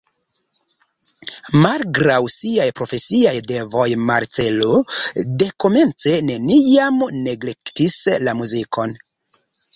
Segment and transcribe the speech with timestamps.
[1.65, 4.81] Malgraŭ siaj profesiaj devoj Marcello
[5.45, 8.99] dekomence neniam neglektis la muzikon.